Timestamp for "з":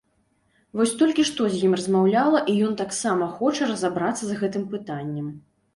1.51-1.61, 4.25-4.33